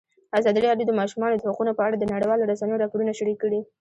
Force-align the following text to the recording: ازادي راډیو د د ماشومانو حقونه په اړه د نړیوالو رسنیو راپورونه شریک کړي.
ازادي 0.39 0.59
راډیو 0.67 0.87
د 0.87 0.89
د 0.91 0.97
ماشومانو 0.99 1.41
حقونه 1.49 1.71
په 1.75 1.81
اړه 1.87 1.95
د 1.97 2.03
نړیوالو 2.13 2.47
رسنیو 2.51 2.81
راپورونه 2.83 3.13
شریک 3.19 3.37
کړي. 3.43 3.59